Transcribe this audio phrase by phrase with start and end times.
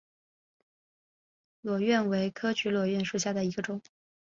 [1.61, 3.83] 裸菀为菊科裸菀属下的一个种。